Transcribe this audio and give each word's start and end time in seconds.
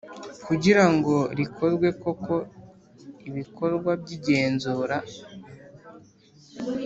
Kugira 0.45 0.83
ngo 0.93 1.15
rikorwe 1.39 1.87
koko 2.01 2.33
ibikorwa 3.29 3.91
by 4.01 4.09
igenzura 4.17 4.97